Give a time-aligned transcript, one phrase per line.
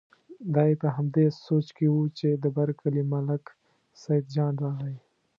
[0.55, 3.43] دی په همدې سوچ کې و چې د بر کلي ملک
[4.01, 4.95] سیدجان راغی.